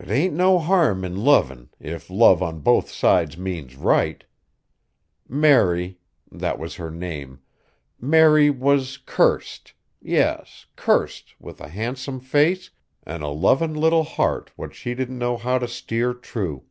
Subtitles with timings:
[0.00, 4.22] "'T ain't no harm in lovin', if love on both sides means right.
[5.28, 5.98] Mary
[6.30, 7.40] that was her name
[8.00, 12.70] Mary was cursed, yes, cursed, with a handsome face
[13.02, 16.62] an' a lovin' little heart what she didn't know how t' steer true.